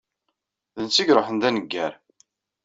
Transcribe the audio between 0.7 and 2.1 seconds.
D netta i iruḥen d aneggar.